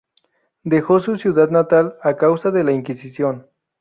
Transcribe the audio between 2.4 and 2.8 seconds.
de la